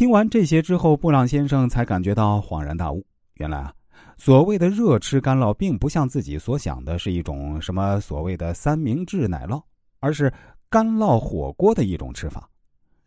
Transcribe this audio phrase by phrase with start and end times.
[0.00, 3.04] 听完这些之后，布朗先生才感觉到恍然大悟。
[3.34, 3.70] 原来啊，
[4.16, 9.62] 所谓的热吃干酪，并不像自己所想的是一种什么所谓的三明治奶酪，
[9.98, 10.32] 而是
[10.70, 12.48] 干酪火锅的一种吃法。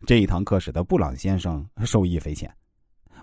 [0.06, 2.48] 这一堂课使得布朗先生受益匪浅，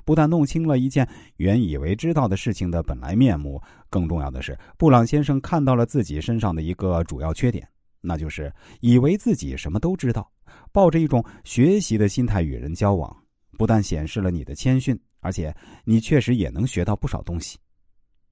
[0.03, 1.07] 不但弄清了一件
[1.37, 3.57] 原以为知道的事情的本来面目，
[3.89, 7.65] 更重要的是，布朗先生看到了自己身上的一个主要缺点，
[8.01, 10.29] 那就是以为自己什么都知道，
[10.73, 13.15] 抱着一种学习的心态与人交往。
[13.61, 17.59] 不但显示了你的谦逊，而且你确实也能学到不少东西。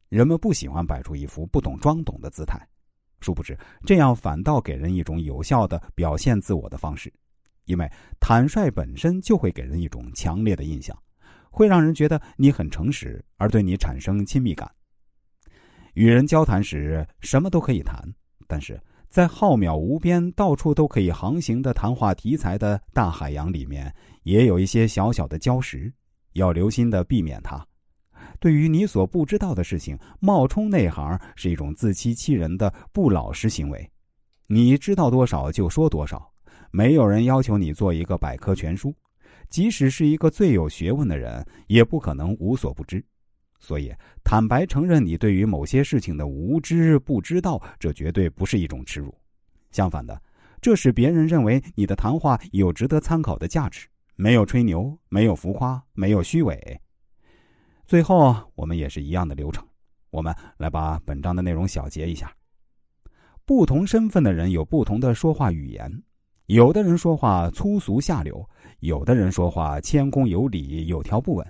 [0.10, 2.60] 人们不喜欢摆出一副不懂装懂的姿态，
[3.22, 3.56] 殊不知
[3.86, 7.14] 这样反倒给人一种有效的表现自我的方式，
[7.66, 7.88] 因为
[8.20, 10.98] 坦率本身就会给人一种强烈的印象，
[11.52, 14.68] 会让人觉得你很诚实，而对你产生亲密感。
[15.94, 18.04] 与人交谈时，什么都可以谈，
[18.48, 18.82] 但是。
[19.10, 23.92] 在浩渺无边、到处都可以航行的谈话题材的大海洋里面，
[24.22, 25.92] 也有一些小小的礁石，
[26.34, 27.66] 要留心的避免它。
[28.40, 33.90] 对于你所不知道的事情，冒充内行是一种自欺欺人的不老实行为。
[34.46, 36.32] 你知道多少就说多少，
[36.70, 38.94] 没有人要求你做一个百科全书，
[39.50, 43.04] 即使是一个最有学问的人，也不可能无所不知。
[43.60, 43.94] 所以，
[44.24, 49.14] 坦白承认你对于某些事情的无知、不知道，这绝对不是一种耻辱。
[49.72, 50.20] 相反的，
[50.62, 56.82] 这使别人认为你的谈话有值得参考的价值，没有吹牛，没有浮夸，没有虚伪。
[57.86, 59.66] 最后，我们也是一样的流程。
[60.10, 62.34] 我们来把本章的内容小结一下：
[63.46, 66.02] 不同身份的人有不同的说话语言，
[66.48, 68.48] 有的人说话粗俗下流，
[68.80, 71.46] 有的人说话谦恭有礼，有条不紊。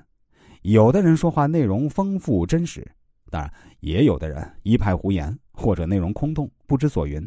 [0.69, 2.87] 有的人说话内容丰富真实，
[3.31, 7.19] 当然也有的人一派胡言或者内容空洞不知所云。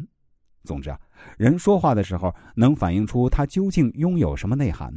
[0.63, 0.97] 总之啊，
[1.37, 4.93] 人说话的时候能反映出他究竟拥有什么内涵。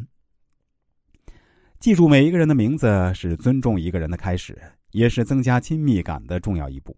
[1.80, 4.56] 记住每一个人的名字是尊重一个人的开始，
[4.92, 6.96] 也是增加亲密感的重要一步。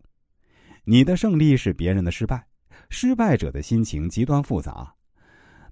[0.85, 2.47] 你的胜利是别人的失败，
[2.91, 4.95] 失败者的心情极端复杂，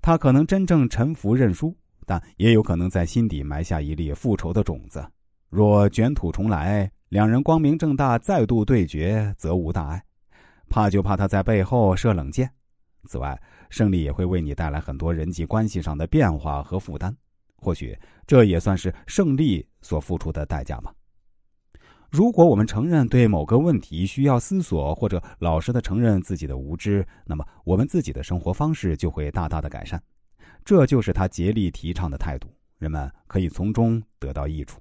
[0.00, 5.06] 他可能真正臣服认输，但也有可能在心底埋下一粒复仇的种子。
[5.48, 10.02] 若卷土重来，两人光明正大再度对决，则无大碍。
[10.68, 12.50] 怕就怕他在背后射冷箭。
[13.08, 13.40] 此外，
[13.70, 17.16] 胜利也会为你带来很多人际关系上的变化和负担。
[17.54, 17.96] 或许
[18.26, 20.92] 这也算是胜利所付出的代价吧。
[22.10, 30.02] 如果我们承认对某个问题需要思索，或者老实的承认自己的无知，那么我们自己的生活方式就会大大的改善。
[30.64, 34.80] 这就是他竭力提倡的态度，人们可以从中得到益处。